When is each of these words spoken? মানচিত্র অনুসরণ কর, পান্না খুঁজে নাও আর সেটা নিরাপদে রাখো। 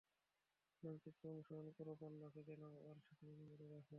মানচিত্র 0.83 1.23
অনুসরণ 1.33 1.67
কর, 1.77 1.87
পান্না 2.01 2.27
খুঁজে 2.33 2.55
নাও 2.61 2.75
আর 2.89 2.97
সেটা 3.05 3.23
নিরাপদে 3.31 3.67
রাখো। 3.67 3.89